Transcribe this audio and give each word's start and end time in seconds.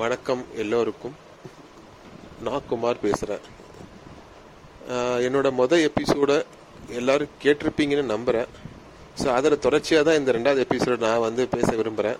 வணக்கம் 0.00 0.42
எல்லோருக்கும். 0.62 1.14
நான் 2.46 2.66
குமார் 2.70 3.00
பேசுகிறேன் 3.04 3.44
என்னோட 5.26 5.48
மொதல் 5.60 5.84
எபிசோட 5.86 6.32
எல்லாரும் 6.98 7.32
கேட்டிருப்பீங்கன்னு 7.44 8.04
நம்புகிறேன் 8.12 8.48
ஸோ 9.20 9.26
அதில் 9.36 9.62
தொடர்ச்சியாக 9.64 10.06
தான் 10.08 10.18
இந்த 10.20 10.32
ரெண்டாவது 10.36 10.62
எபிசோட 10.66 10.98
நான் 11.06 11.24
வந்து 11.26 11.44
பேச 11.54 11.68
விரும்புகிறேன் 11.80 12.18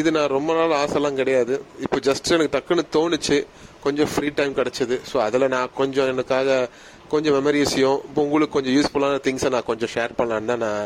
இது 0.00 0.08
நான் 0.18 0.34
ரொம்ப 0.36 0.50
நாள் 0.60 0.78
ஆசைலாம் 0.82 1.20
கிடையாது. 1.20 1.56
இப்போ 1.86 2.00
ஜஸ்ட் 2.08 2.32
எனக்கு 2.36 2.54
டக்குன்னு 2.56 2.86
தோணுச்சு. 2.96 3.38
கொஞ்சம் 3.86 4.10
ஃப்ரீ 4.14 4.30
டைம் 4.38 4.58
கிடச்சிது. 4.60 4.98
ஸோ 5.10 5.18
அதில் 5.26 5.52
நான் 5.56 5.76
கொஞ்சம் 5.80 6.10
எனக்காக 6.14 6.58
கொஞ்சம் 7.14 7.36
மெமரிஸையும் 7.38 8.00
இப்போ 8.08 8.22
உங்களுக்கு 8.28 8.56
கொஞ்சம் 8.58 8.76
யூஸ்ஃபுல்லான 8.78 9.20
திங்ஸை 9.28 9.50
நான் 9.56 9.70
கொஞ்சம் 9.72 9.94
ஷேர் 9.96 10.18
பண்ணலான்னு 10.20 10.52
தான் 10.54 10.64
நான் 10.68 10.84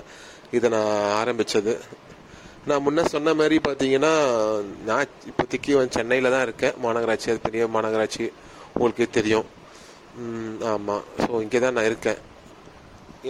இதை 0.59 0.68
நான் 0.77 0.95
ஆரம்பித்தது 1.20 1.75
நான் 2.70 2.82
முன்ன 2.86 3.04
சொன்ன 3.12 3.32
மாதிரி 3.38 3.56
பார்த்தீங்கன்னா 3.66 4.10
நான் 4.89 5.14
இப்போதைக்கு 5.30 5.72
சென்னையில் 5.96 6.34
தான் 6.34 6.44
இருக்கேன். 6.46 6.75
மாநகராட்சி 6.84 7.30
அது 7.32 7.40
பெரிய 7.46 7.62
மாநகராட்சி 7.76 8.25
உங்களுக்கே 8.75 9.07
தெரியும். 9.16 9.48
ஆமாம் 10.72 11.03
ஸோ 11.22 11.40
இங்கே 11.44 11.61
தான் 11.64 11.76
நான் 11.79 11.89
இருக்கேன். 11.90 12.20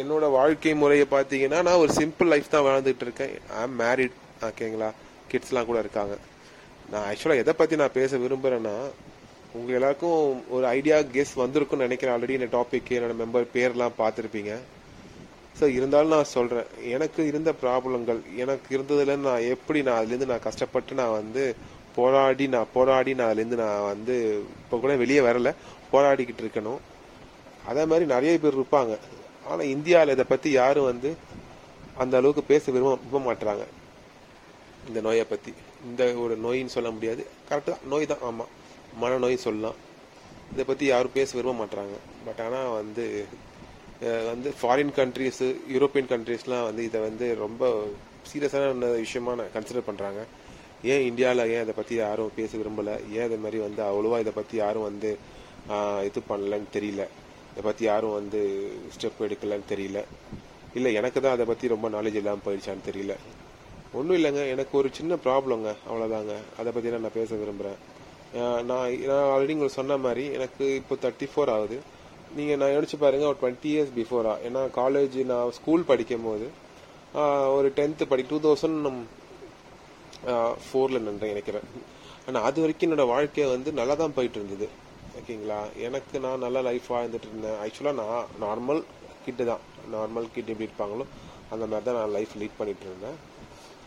என்னோட 0.00 0.26
வாழ்க்கை 0.38 0.74
முறையை 0.82 1.06
பார்த்தீங்கன்னா 1.14 1.60
நான் 1.68 1.80
ஒரு 1.84 1.92
சிம்பிள் 2.00 2.30
லைஃப் 2.32 2.52
தான் 2.54 2.66
வாழ்ந்துட்டு 2.66 3.06
இருக்கேன். 3.06 3.32
ஐ 3.54 3.56
ஆம் 3.62 3.78
மேரிட் 3.82 4.18
ஓகேங்களா 4.48 4.90
கிட்ஸ்லாம் 5.30 5.68
கூட 5.70 5.78
இருக்காங்க. 5.84 6.14
நான் 6.92 7.06
ஆக்சுவலாக 7.08 7.42
எதை 7.44 7.54
பற்றி 7.60 7.80
நான் 7.82 7.96
பேச 7.98 8.18
விரும்புகிறேன்னா 8.24 8.76
உங்கள் 9.58 9.76
எல்லாருக்கும் 9.78 10.20
ஒரு 10.56 10.64
ஐடியா 10.76 10.98
கெஸ் 11.16 11.34
வந்திருக்கும்னு 11.42 11.86
நினைக்கிறேன். 11.88 12.14
ஆல்ரெடி 12.16 12.38
இந்த 12.38 12.50
டாபிக் 12.58 12.94
என்னோட 12.98 13.16
மெம்பர் 13.22 13.52
பேர்லாம் 13.56 13.98
பார்த்துருப்பீங்க. 14.02 14.52
ஸோ 15.58 15.64
இருந்தாலும் 15.78 16.14
நான் 16.16 16.32
சொல்கிறேன் 16.36 16.68
எனக்கு 16.94 17.20
இருந்த 17.30 17.50
ப்ராப்ளங்கள் 17.62 18.20
எனக்கு 18.42 18.68
இருந்ததுலேருந்து 18.76 19.30
நான் 19.30 19.48
எப்படி 19.54 19.80
நான் 19.88 20.00
அதுலேருந்து 20.00 20.30
நான் 20.32 20.46
கஷ்டப்பட்டு 20.48 20.92
நான் 21.00 21.18
வந்து 21.20 21.42
போராடி 21.96 22.44
நான் 22.54 22.72
போராடி 22.76 23.12
நான் 23.18 23.30
அதுலேருந்து 23.30 23.58
நான் 23.64 23.88
வந்து 23.92 24.14
இப்போ 24.62 24.76
கூட 24.84 24.92
வெளியே 25.02 25.22
வரல 25.28 25.50
போராடிக்கிட்டு 25.92 26.42
இருக்கணும். 26.44 26.80
அதே 27.70 27.82
மாதிரி 27.90 28.04
நிறைய 28.14 28.32
பேர் 28.42 28.58
இருப்பாங்க. 28.58 28.94
ஆனால் 29.50 29.70
இந்தியாவில் 29.74 30.14
இதை 30.16 30.24
பற்றி 30.32 30.48
யாரும் 30.60 30.88
வந்து 30.90 31.10
அந்த 32.02 32.14
அளவுக்கு 32.20 32.42
பேச 32.52 32.64
விரும்ப 32.74 32.94
விரும்ப 33.04 33.22
மாட்டுறாங்க 33.28 33.64
இந்த 34.88 34.98
நோயை 35.06 35.24
பற்றி 35.32 35.52
இந்த 35.88 36.02
ஒரு 36.24 36.34
நோயின்னு 36.44 36.74
சொல்ல 36.76 36.90
முடியாது. 36.96 37.22
கரெக்டாக 37.48 37.88
நோய் 37.92 38.10
தான். 38.12 38.24
ஆமாம் 38.28 38.52
மனநோய் 39.02 39.44
சொல்லலாம். 39.46 39.78
இதை 40.54 40.64
பற்றி 40.70 40.84
யாரும் 40.92 41.16
பேச 41.18 41.30
விரும்ப 41.38 41.56
மாட்டுறாங்க 41.60 41.96
பட் 42.26 42.40
ஆனால் 42.46 42.74
வந்து 42.80 43.04
வந்து 44.30 44.48
ஃபாரின் 44.58 44.94
கண்ட்ரீஸு 44.98 45.46
யூரோப்பியன் 45.72 46.08
கண்ட்ரீஸ்லாம் 46.12 46.64
வந்து 46.68 46.82
இதை 46.88 47.00
வந்து 47.08 47.26
ரொம்ப 47.42 47.62
சீரியஸான 48.30 48.90
விஷயமா 49.04 49.32
கன்சிடர் 49.56 49.88
பண்ணுறாங்க 49.88 50.20
ஏன் 50.92 51.04
இந்தியாவில் 51.08 51.42
ஏன் 51.54 51.64
இதை 51.64 51.74
பற்றி 51.76 51.94
யாரும் 52.04 52.32
பேச 52.38 52.50
விரும்பலை? 52.60 52.94
ஏன் 53.18 53.26
இதை 53.28 53.38
மாதிரி 53.44 53.58
வந்து 53.66 53.82
அவ்வளோவா 53.88 54.16
இதை 54.24 54.32
பற்றி 54.38 54.56
யாரும் 54.62 54.86
வந்து 54.90 55.10
இது 56.08 56.20
பண்ணலன்னு 56.30 56.68
தெரியல? 56.76 57.02
இதை 57.52 57.62
பற்றி 57.68 57.84
யாரும் 57.90 58.16
வந்து 58.18 58.40
ஸ்டெப் 58.94 59.22
எடுக்கலன்னு 59.26 59.70
தெரியல. 59.72 60.00
இல்லை 60.78 60.90
எனக்கு 61.00 61.18
தான் 61.20 61.36
அதை 61.36 61.46
பற்றி 61.52 61.74
ரொம்ப 61.74 61.88
நாலேஜ் 61.96 62.18
இல்லாமல் 62.20 62.44
போயிடுச்சான்னு 62.46 62.86
தெரியல. 62.90 63.14
ஒன்றும் 63.98 64.18
இல்லைங்க. 64.18 64.42
எனக்கு 64.54 64.74
ஒரு 64.80 64.88
சின்ன 64.98 65.18
ப்ராப்ளங்க 65.26 65.70
அவ்வளோதாங்க 65.88 66.34
அதை 66.60 66.70
பற்றி 66.74 66.94
நான் 66.94 67.18
பேச 67.20 67.30
விரும்புகிறேன் 67.42 67.80
நான் 68.36 68.66
நான் 68.68 68.84
ஆல்ரெடி 69.32 69.54
உங்களுக்கு 69.56 69.80
சொன்ன 69.80 69.96
மாதிரி 70.06 70.24
எனக்கு 70.36 70.64
இப்போ 70.80 70.94
தேர்ட்டி 71.02 71.26
ஃபோர் 71.32 71.52
ஆகுது. 71.56 71.78
நீங்கள் 72.36 72.60
நான் 72.60 72.74
யோசிச்சு 72.74 72.98
பாருங்கள் 73.04 73.30
ஒரு 73.30 73.38
டுவெண்ட்டி 73.40 73.70
இயர்ஸ் 73.72 73.96
பிஃபோரா 73.96 74.34
ஏன்னா 74.48 74.60
காலேஜ் 74.78 75.16
நான் 75.30 75.54
ஸ்கூல் 75.58 75.88
படிக்கும் 75.90 76.26
போது 76.28 76.46
ஒரு 77.56 77.68
டென்த்து 77.78 78.04
படி 78.12 78.22
டூ 78.30 78.36
தௌசண்ட் 78.46 78.86
ஃபோரில் 80.66 81.04
நன்றி 81.06 81.32
நினைக்கிறேன். 81.32 81.66
ஆனால் 82.28 82.44
அது 82.48 82.58
வரைக்கும் 82.62 82.86
என்னோடய 82.86 83.12
வாழ்க்கை 83.14 83.46
வந்து 83.54 83.70
நல்லா 83.80 83.94
தான் 84.02 84.14
போயிட்டு 84.16 84.38
இருந்தது 84.40 84.66
ஓகேங்களா? 85.18 85.58
எனக்கு 85.86 86.16
நான் 86.26 86.44
நல்லா 86.44 86.60
லைஃப் 86.68 86.86
வாழ்ந்துட்டு 86.94 87.28
இருந்தேன். 87.30 87.58
ஆக்சுவலாக 87.64 87.98
நான் 88.02 88.28
நார்மல் 88.44 88.80
கிட்டு 89.24 89.44
தான். 89.50 89.62
நார்மல் 89.94 90.28
கிட் 90.34 90.52
எப்படி 90.52 90.68
இருப்பாங்களோ 90.68 91.06
அந்த 91.54 91.64
மாதிரி 91.70 91.86
தான் 91.88 91.98
நான் 92.00 92.14
லைஃப் 92.16 92.34
லீட் 92.42 92.58
பண்ணிட்டு 92.60 92.86
இருந்தேன். 92.90 93.18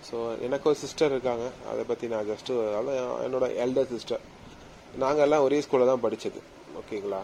ஸோ 0.07 0.17
எனக்கு 0.47 0.69
ஒரு 0.71 0.77
சிஸ்டர் 0.83 1.13
இருக்காங்க. 1.15 1.45
அதை 1.71 1.83
பற்றி 1.91 2.05
நான் 2.13 2.29
ஜஸ்ட்டு 2.31 2.59
என்னோட 3.27 3.47
எல்டர் 3.65 3.89
சிஸ்டர் 3.95 4.23
நாங்கள் 5.03 5.25
எல்லாம் 5.27 5.45
ஒரே 5.47 5.59
ஸ்கூலில் 5.65 5.91
தான் 5.91 6.03
படித்தது 6.05 6.41
ஓகேங்களா? 6.81 7.21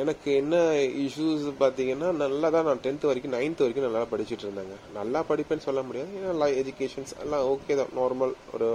எனக்கு 0.00 0.28
என்ன 0.40 0.56
இஷ்யூஸ் 1.04 1.46
பார்த்தீங்கன்னா 1.62 2.08
நல்லா 2.22 2.48
தான் 2.54 2.66
நான் 2.68 2.82
டென்த்து 2.84 3.08
வரைக்கும் 3.08 3.34
நைன்த் 3.36 3.62
வரைக்கும் 3.62 3.86
நல்லா 3.86 4.02
படிச்சுட்டு 4.12 4.44
இருந்தேங்க. 4.46 4.76
நல்லா 4.98 5.20
படிப்பேன்னு 5.30 5.66
சொல்ல 5.66 5.80
முடியாது. 5.88 6.10
ஏன்னா 6.20 6.46
எஜுகேஷன்ஸ் 6.60 7.12
எல்லாம் 7.24 7.44
ஓகே 7.52 7.76
தான். 7.80 7.92
நார்மல் 7.98 8.32
ஒரு 8.54 8.68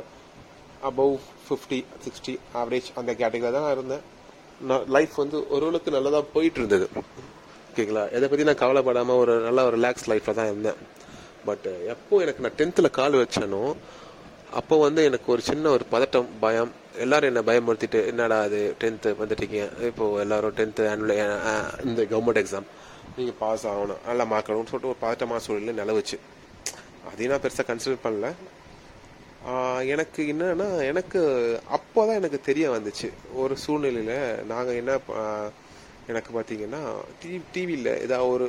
அபவ் 0.90 1.16
ஃபிஃப்டி 1.46 1.80
சிக்ஸ்டி 2.06 2.34
ஆவரேஜ் 2.60 2.90
அந்த 3.02 3.12
கேட்டகரியில் 3.22 3.56
தான் 3.56 3.66
நான் 3.68 3.76
இருந்தேன். 3.78 4.04
லைஃப் 4.96 5.16
வந்து 5.24 5.40
ஓரளவுக்கு 5.56 5.96
நல்லதாக 5.98 6.26
போயிட்டு 6.36 6.60
இருந்தது 6.62 6.88
ஓகேங்களா? 7.70 8.04
இதை 8.18 8.26
பற்றி 8.30 8.46
நான் 8.50 8.62
கவலைப்படாமல் 8.64 9.22
ஒரு 9.24 9.34
நல்ல 9.48 9.66
ஒரு 9.70 9.76
ரிலாக்ஸ் 9.80 10.08
லைஃப்பில் 10.12 10.40
தான் 10.40 10.52
இருந்தேன். 10.52 10.80
பட் 11.48 11.68
எப்போ 11.94 12.16
எனக்கு 12.26 12.44
நான் 12.46 12.58
டென்த்தில் 12.60 12.96
கால் 13.00 13.22
வச்சேனோ 13.24 13.64
அப்போ 14.60 14.76
வந்து 14.86 15.02
எனக்கு 15.10 15.28
ஒரு 15.34 15.42
சின்ன 15.50 15.70
ஒரு 15.76 15.86
பதட்டம் 15.94 16.30
பயம் 16.44 16.72
எல்லாரும் 17.04 17.30
என்ன 17.32 17.42
பயமுறுத்திட்டு 17.50 18.00
என்னடா 18.12 18.38
அது 18.48 18.60
டென்த்து 18.82 19.10
வந்துட்டீங்க. 19.22 19.60
இப்போ 19.90 20.06
எல்லாரும் 20.24 20.56
டென்த்து 20.60 20.84
ஆனுவல் 20.92 21.18
இந்த 21.88 22.02
கவர்மெண்ட் 22.14 22.42
எக்ஸாம் 22.44 22.68
நீங்கள் 23.18 23.38
பாஸ் 23.42 23.66
ஆகணும். 23.72 24.02
நல்லா 24.08 24.26
மார்க் 24.32 24.50
ஆகணும்னு 24.52 24.72
சொல்லிட்டு 24.72 24.94
ஒரு 24.94 25.02
பதட்டமான 25.04 25.42
சூழ்நிலை 25.46 25.74
நிலவுச்சு. 25.82 26.18
அதையும் 27.12 27.34
நான் 27.34 27.44
பெருசாக 27.44 27.66
கன்சிடர் 27.70 28.06
பண்ணல. 28.06 28.30
எனக்கு 29.94 30.22
என்னன்னா 30.32 30.68
எனக்கு 30.92 31.20
அப்போ 31.78 32.00
தான் 32.08 32.20
எனக்கு 32.22 32.40
தெரிய 32.48 32.66
வந்துச்சு. 32.76 33.10
ஒரு 33.42 33.54
சூழ்நிலையில் 33.66 34.18
நாங்கள் 34.52 34.80
என்ன 34.82 34.96
எனக்கு 36.12 36.32
பார்த்தீங்கன்னா 36.36 36.82
டிவி 37.22 37.40
டிவியில் 37.54 37.92
ஏதாவது 38.06 38.32
ஒரு 38.34 38.48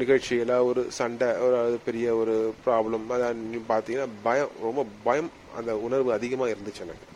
நிகழ்ச்சி 0.00 0.32
ஏதாவது 0.44 0.66
ஒரு 0.70 0.82
சண்டை 0.98 1.28
ஒரு 1.46 1.78
பெரிய 1.86 2.08
ஒரு 2.22 2.34
ப்ராப்ளம் 2.64 3.06
அதான் 3.14 3.40
பார்த்தீங்கன்னா 3.70 4.08
பயம் 4.26 4.52
ரொம்ப 4.66 4.84
பயம் 5.06 5.30
அந்த 5.60 5.72
உணர்வு 5.86 6.10
அதிகமாக 6.18 6.52
இருந்துச்சு 6.54 6.84
எனக்கு. 6.86 7.06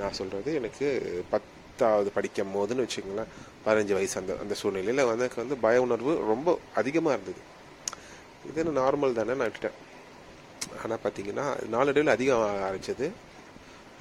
நான் 0.00 0.18
சொல்கிறது 0.20 0.50
எனக்கு 0.60 0.86
பத்தாவது 1.32 2.10
படிக்கும் 2.16 2.54
போதுன்னு 2.56 2.84
வச்சுக்கோங்களேன் 2.84 3.32
பதினஞ்சு 3.66 3.94
வயசு 3.98 4.16
அந்த 4.20 4.32
அந்த 4.42 4.54
சூழ்நிலையில் 4.60 5.08
வந்து 5.10 5.24
எனக்கு 5.24 5.42
வந்து 5.42 5.56
பய 5.64 5.82
உணர்வு 5.86 6.12
ரொம்ப 6.32 6.58
அதிகமாக 6.80 7.16
இருந்தது. 7.16 7.40
இதுன்னு 8.50 8.78
நார்மல் 8.80 9.18
தானே 9.18 9.34
நான் 9.40 9.50
விட்டுட்டேன். 9.50 9.78
ஆனால் 10.82 11.02
பார்த்தீங்கன்னா 11.04 11.46
நாளடைவில் 11.74 12.14
அதிகம் 12.14 12.44
ஆரம்பிச்சது. 12.68 13.08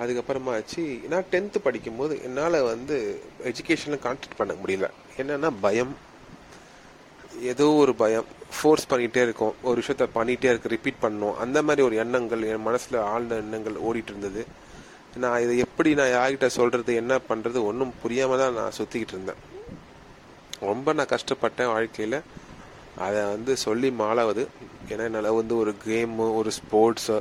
அதுக்கப்புறமா 0.04 0.52
ஆச்சு 0.58 0.84
நான் 1.12 1.30
டென்த்து 1.32 1.59
படிக்கும்போது 1.64 2.14
என்னால் 2.28 2.58
வந்து 2.72 2.98
எஜுகேஷனில் 3.52 4.04
கான்சன்ட்ரேட் 4.06 4.40
பண்ண 4.42 4.54
முடியல. 4.62 4.88
என்னென்னா 5.22 5.50
பயம். 5.66 5.94
ஏதோ 7.54 7.66
ஒரு 7.82 7.94
பயம். 8.04 8.28
ஃபோர்ஸ் 8.58 8.90
பண்ணிகிட்டே 8.92 9.22
இருக்கும். 9.28 9.54
ஒரு 9.70 9.78
விஷயத்த 9.82 10.06
பண்ணிகிட்டே 10.16 10.50
இருக்கு 10.52 10.74
ரிப்பீட் 10.76 11.04
பண்ணணும் 11.04 11.36
அந்த 11.44 11.58
மாதிரி 11.68 11.82
ஒரு 11.88 11.96
எண்ணங்கள் 12.04 12.44
என் 12.52 12.66
மனசில் 12.70 12.98
ஆழ்ந்த 13.12 13.36
எண்ணங்கள் 13.44 13.78
ஓடிட்டு 13.88 14.12
இருந்தது. 14.14 14.44
நான் 15.24 15.42
இதை 15.44 15.58
எப்படி 15.58 15.90
நான் 16.00 16.14
யார்கிட்ட 16.16 16.47
சொல்கிறது 16.58 16.92
என்ன 16.96 17.14
பண்ணுறது 17.30 17.59
ஒன்றும் 17.70 17.94
புரியாமல் 18.02 18.42
தான் 18.42 18.58
நான் 18.59 18.78
சுற்றிக்கிட்டு 18.78 19.16
இருந்தேன். 19.16 19.42
ரொம்ப 20.70 20.94
நான் 20.94 21.14
கஷ்டப்பட்டேன் 21.16 21.72
வாழ்க்கையில். 21.74 22.18
அதை 23.06 23.20
வந்து 23.34 23.58
சொல்லி 23.58 23.90
மாளாவது. 24.02 24.44
ஏன்னா 24.92 25.03
என்னால் 25.09 25.38
வந்து 25.40 25.58
ஒரு 25.58 25.72
கேமு 25.86 26.25
ஒரு 26.40 26.52
ஸ்போர்ட்ஸு 26.59 27.18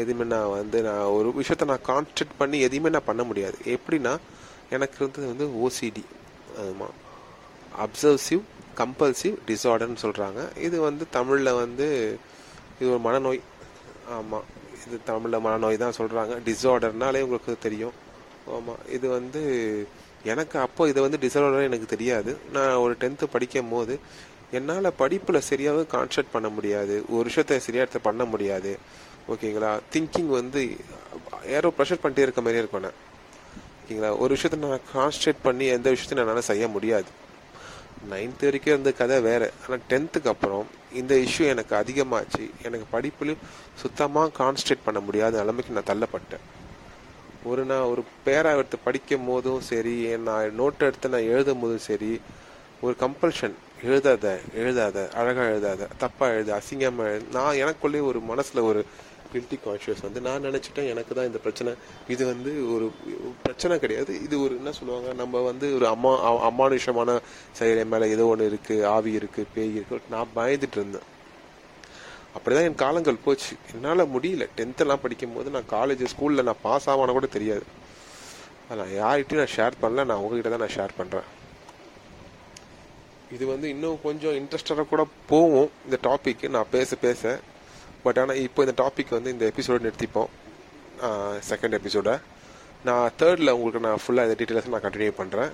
எதுவுமே 0.00 0.24
நான் 0.32 0.54
வந்து 0.58 0.78
நான் 0.82 1.12
ஒரு 1.16 1.28
விஷயத்த 1.40 1.70
நான் 1.70 1.86
கான்சன்ட்ரேட் 1.90 2.38
பண்ணி 2.38 2.58
எதையுமே 2.66 2.90
நான் 2.96 3.08
பண்ண 3.10 3.22
முடியாது. 3.30 3.56
எப்படின்னா 3.76 4.12
எனக்கு 4.76 4.96
இருந்தது 5.00 5.26
வந்து 5.32 5.46
ஓசிடி 5.64 6.04
ஆமாம் 6.64 6.96
அப்சர்வ்சிவ் 7.84 8.42
கம்பல்சிவ் 8.80 9.36
டிசார்டர்னு 9.48 10.02
சொல்கிறாங்க 10.06 10.40
இது 10.66 10.80
வந்து 10.80 11.06
தமிழில் 11.10 11.58
வந்து 11.62 11.86
இது 12.80 12.90
ஒரு 12.90 13.02
மனநோய். 13.08 13.40
ஆமாம் 14.16 14.46
இது 14.86 14.98
தமிழில் 15.04 15.40
மனநோய் 15.40 15.76
தான் 15.76 15.98
சொல்கிறாங்க 15.98 16.36
டிஸார்டர்னாலே 16.48 17.20
உங்களுக்கு 17.20 17.56
தெரியும். 17.60 17.92
ஆமாம் 18.46 18.78
இது 18.90 19.08
வந்து 19.08 19.42
எனக்கு 20.24 20.58
அப்போ 20.58 20.88
இதை 20.88 21.02
வந்து 21.02 21.18
டிஸார்டர் 21.26 21.64
எனக்கு 21.64 21.86
தெரியாது. 21.86 22.36
நான் 22.52 22.74
ஒரு 22.74 22.96
டென்த்து 23.00 23.24
படிக்கும் 23.24 23.68
போது 23.68 23.98
என்னால் 24.50 24.96
படிப்பில் 24.96 25.40
சரியாக 25.40 25.84
கான்சன்ட்ரேட் 25.92 26.32
பண்ண 26.32 26.48
முடியாது. 26.48 27.04
ஒரு 27.08 27.30
விஷயத்த 27.30 27.56
சரியாக 27.56 27.98
பண்ண 27.98 28.24
முடியாது. 28.24 28.78
ஓகேங்களா? 29.28 29.78
திங்கிங் 29.92 30.26
வந்து 30.26 30.76
யாரோ 31.46 31.72
ப்ரெஷர் 31.78 32.02
பண்ணிட்டே 32.02 32.18
இருக்க 32.18 32.40
மாதிரியே 32.40 32.58
இருக்கும் 32.58 32.82
நான். 32.82 32.98
ஓகேங்களா? 33.80 34.18
ஒரு 34.18 34.34
விஷயத்த 34.34 34.56
நான் 34.56 34.80
கான்சன்ட்ரேட் 34.94 35.42
பண்ணி 35.42 35.66
எந்த 35.66 35.90
விஷயத்தையும் 35.90 36.26
என்னால் 36.26 36.48
செய்ய 36.50 36.68
முடியாது. 36.68 37.06
நைன்த்து 38.10 38.46
வரைக்கும் 38.48 38.72
இருந்த 38.72 38.92
கதை 38.92 39.20
வேறு. 39.20 39.48
ஆனால் 39.62 39.84
டென்த்துக்கு 39.90 40.32
அப்புறம் 40.34 40.66
இந்த 40.92 41.14
இஷ்யூ 41.14 41.44
எனக்கு 41.54 41.74
அதிகமாச்சு. 41.76 42.44
எனக்கு 42.62 42.86
படிப்புலையும் 42.94 43.44
சுத்தமாக 43.82 44.32
கான்சன்ட்ரேட் 44.38 44.86
பண்ண 44.86 45.00
முடியாத 45.00 45.38
நிலைமைக்கு 45.38 45.76
நான் 45.78 45.90
தள்ளப்பட்டேன். 45.92 46.44
ஒரு 47.44 47.62
நான் 47.64 47.90
ஒரு 47.92 48.02
பேரா 48.26 48.50
எடுத்து 48.56 48.78
படிக்கும் 48.84 49.26
போதும் 49.26 49.60
சரி 49.60 49.94
நான் 50.16 50.58
நோட் 50.58 50.86
எடுத்து 50.88 51.08
நான் 51.08 51.30
எழுதும் 51.34 51.60
போதும் 51.60 51.86
சரி 51.90 52.20
ஒரு 52.80 52.94
கம்பல்ஷன் 53.00 53.54
எழுதாத 53.82 54.26
எழுதாத 54.54 55.08
அழகாக 55.14 55.48
எழுதாத 55.50 55.88
தப்பாக 56.00 56.34
எழுத 56.36 56.50
அசிங்கமாக 56.58 57.12
எழுது 57.12 57.32
நான் 57.32 57.60
எனக்குள்ளேயே 57.62 58.02
ஒரு 58.02 58.20
மனசில் 58.20 58.60
ஒரு 58.60 58.84
கில்ட்டி 59.32 59.58
கான்ஷியஸ் 59.64 60.02
வந்து 60.02 60.20
நான் 60.20 60.44
நினச்சிட்டேன் 60.44 60.88
எனக்கு 60.88 61.14
தான் 61.14 61.26
இந்த 61.26 61.38
பிரச்சனை. 61.38 61.74
இது 62.08 62.26
வந்து 62.26 62.74
ஒரு 62.74 62.92
பிரச்சனை 63.42 63.78
கிடையாது. 63.78 64.22
இது 64.22 64.42
ஒரு 64.42 64.56
என்ன 64.56 64.72
சொல்லுவாங்க 64.72 65.12
நம்ம 65.12 65.40
வந்து 65.40 65.74
ஒரு 65.74 65.86
அம்மா 65.86 66.24
அ- 66.24 66.50
அமானுஷமான 66.50 67.20
செயல் 67.52 67.84
மேலே 67.84 68.08
ஏதோ 68.08 68.26
ஒன்று 68.26 68.58
இருக்குது 68.58 68.84
ஆவி 68.84 69.16
இருக்குது 69.16 69.46
பேய் 69.54 69.78
இருக்குது 69.78 70.00
நான் 70.10 70.28
பயந்துட்டு 70.36 70.72
இருந்தேன். 70.72 71.18
அப்படிதான் 72.38 72.62
என் 72.62 72.74
காலங்கள் 72.74 73.16
போச்சு. 73.24 73.56
என்னால் 73.74 74.08
முடியல. 74.08 74.48
டென்த்தெல்லாம் 74.56 75.02
படிக்கும் 75.02 75.32
போது 75.32 75.50
நான் 75.50 75.70
காலேஜ் 75.70 76.06
ஸ்கூலில் 76.16 76.42
நான் 76.42 76.62
பாஸ் 76.62 76.90
ஆவான 76.90 77.10
கூட 77.10 77.26
தெரியாது. 77.26 77.62
நான் 78.70 78.86
யார்கிட்டையும் 78.86 79.46
நான் 79.46 79.52
ஷேர் 79.56 79.72
பண்ணல. 79.82 80.04
நான் 80.04 80.16
உங்ககிட்ட 80.16 80.56
தான் 80.56 80.68
நான் 80.68 80.76
ஷேர் 80.76 81.00
பண்ணுறேன் 81.02 81.28
இது 83.34 83.46
வந்து 83.46 83.68
இன்னும் 83.68 83.98
கொஞ்சம் 84.02 84.32
இன்ட்ரெஸ்டடாக 84.32 84.88
கூட 84.88 85.06
போகும் 85.26 85.70
இந்த 85.84 85.98
டாபிக் 86.02 86.48
நான் 86.48 86.66
பேச 86.70 86.96
பேச. 86.96 87.40
பட் 88.04 88.18
ஆனால் 88.22 88.40
இப்போ 88.46 88.64
இந்த 88.66 88.74
டாபிக் 88.82 89.16
வந்து 89.16 89.32
இந்த 89.34 89.44
எபிசோட 89.52 89.78
நிறுத்திப்போம். 89.86 90.30
செகண்ட் 91.50 91.76
எபிசோட 91.80 92.10
நான் 92.88 93.14
தேர்டில் 93.20 93.54
உங்களுக்கு 93.56 93.84
நான் 93.86 94.02
ஃபுல்லாக 94.02 94.28
இந்த 94.28 94.36
டீட்டெயில்ஸ் 94.40 94.72
நான் 94.74 94.86
கண்டினியூ 94.86 95.12
பண்ணுறேன் 95.20 95.50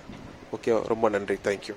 ஓகே 0.54 0.72
ரொம்ப 0.92 1.08
நன்றி. 1.14 1.36
தேங்க்யூ 1.48 1.74